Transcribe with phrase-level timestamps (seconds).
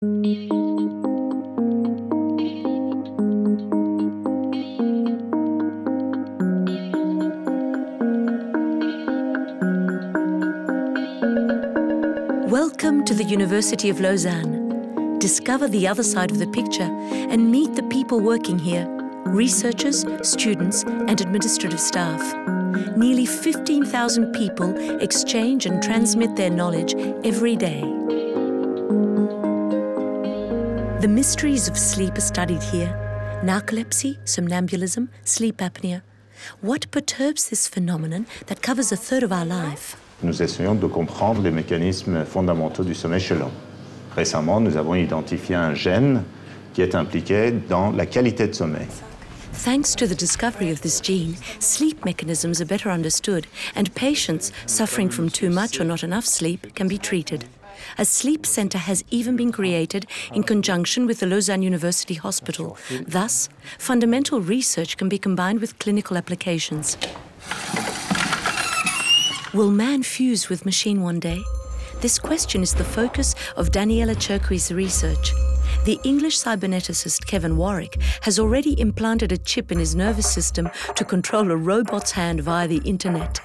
[0.00, 0.14] Welcome
[13.06, 15.18] to the University of Lausanne.
[15.18, 18.86] Discover the other side of the picture and meet the people working here
[19.26, 22.20] researchers, students, and administrative staff.
[22.96, 26.94] Nearly 15,000 people exchange and transmit their knowledge
[27.24, 27.82] every day.
[31.00, 32.92] The mysteries of sleep are studied here
[33.44, 36.02] narcolepsy, somnambulism, sleep apnea.
[36.60, 39.96] What perturbs this phenomenon that covers a third of our life?
[40.24, 43.52] Nous essayons de comprendre les mécanismes fondamentaux du sommeil chez l'homme.
[44.16, 46.24] Récemment, nous avons identifié un gène
[46.74, 48.88] qui est impliqué dans la qualité de sommeil.
[49.52, 53.46] Thanks to the discovery of this gene, sleep mechanisms are better understood,
[53.76, 57.44] and patients suffering from too much or not enough sleep can be treated.
[57.98, 62.76] A sleep center has even been created in conjunction with the Lausanne University Hospital.
[63.06, 66.96] Thus, fundamental research can be combined with clinical applications.
[69.54, 71.42] Will man fuse with machine one day?
[72.00, 75.32] This question is the focus of Daniela Cerqui's research.
[75.84, 81.04] The English cyberneticist Kevin Warwick has already implanted a chip in his nervous system to
[81.04, 83.40] control a robot's hand via the internet.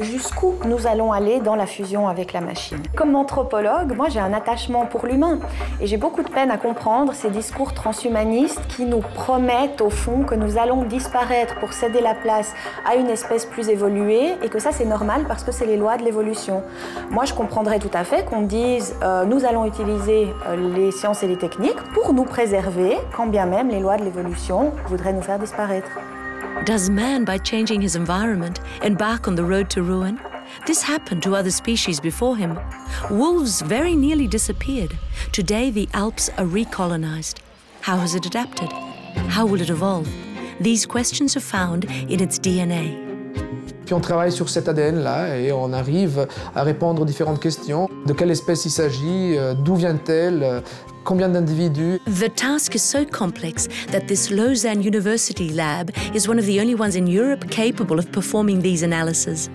[0.00, 2.82] Jusqu'où nous allons aller dans la fusion avec la machine.
[2.96, 5.38] Comme anthropologue, moi j'ai un attachement pour l'humain
[5.80, 10.24] et j'ai beaucoup de peine à comprendre ces discours transhumanistes qui nous promettent au fond
[10.24, 12.52] que nous allons disparaître pour céder la place
[12.84, 15.96] à une espèce plus évoluée et que ça c'est normal parce que c'est les lois
[15.96, 16.62] de l'évolution.
[17.10, 21.22] Moi je comprendrais tout à fait qu'on dise euh, nous allons utiliser euh, les sciences
[21.22, 25.22] et les techniques pour nous préserver quand bien même les lois de l'évolution voudraient nous
[25.22, 25.90] faire disparaître.
[26.62, 30.18] Does man, by changing his environment, embark on the road to ruin?
[30.66, 32.58] This happened to other species before him.
[33.10, 34.96] Wolves very nearly disappeared.
[35.32, 37.40] Today, the Alps are recolonized.
[37.82, 38.72] How has it adapted?
[39.28, 40.08] How will it evolve?
[40.58, 43.02] These questions are found in its DNA.
[43.84, 47.90] Puis on travaille sur cet ADN-là et on arrive à répondre aux différentes questions.
[48.06, 50.62] De quelle espèce il s'agit euh, D'où vient-elle
[51.04, 56.46] Combien d'individus The task is so complex that this Lausanne University lab is one of
[56.46, 59.50] the only ones in Europe capable of performing these analyses.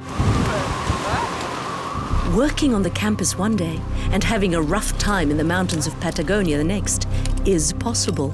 [2.36, 3.80] Working on the campus one day
[4.12, 7.08] and having a rough time in the mountains of Patagonia the next
[7.46, 8.32] is possible.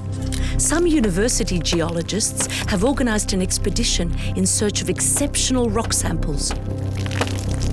[0.57, 6.51] Some university geologists have organized an expedition in search of exceptional rock samples.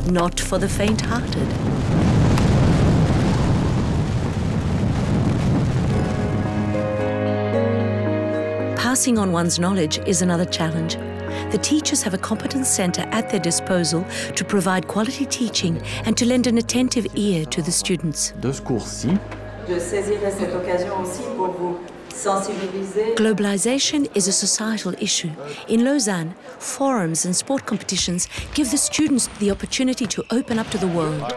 [0.08, 2.31] Not for the faint hearted.
[9.02, 10.94] Passing on one's knowledge is another challenge.
[11.50, 16.24] The teachers have a competence centre at their disposal to provide quality teaching and to
[16.24, 18.32] lend an attentive ear to the students.
[18.40, 19.18] De ce cours-ci,
[19.68, 21.80] Je saisirai cette occasion aussi pour vous.
[23.16, 25.30] Globalization is a societal issue.
[25.66, 30.78] In Lausanne, forums and sport competitions give the students the opportunity to open up to
[30.78, 31.34] the world.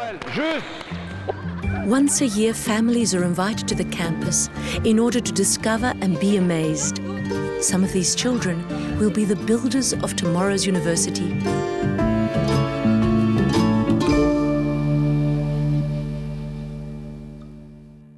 [1.87, 4.49] Once a year, families are invited to the campus
[4.83, 6.99] in order to discover and be amazed.
[7.61, 8.67] Some of these children
[8.99, 11.33] will be the builders of tomorrow's university.